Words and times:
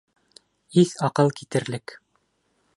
Иҫ-аҡыл 0.83 1.31
китерлек. 1.41 1.95